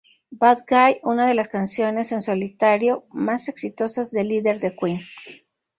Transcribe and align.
Bad 0.31 0.63
Guy", 0.67 0.99
una 1.03 1.27
de 1.27 1.35
las 1.35 1.47
canciones 1.47 2.11
en 2.11 2.23
solitario 2.23 3.05
más 3.11 3.47
exitosas 3.49 4.09
del 4.09 4.29
líder 4.29 4.59
de 4.59 4.75
Queen. 4.75 5.01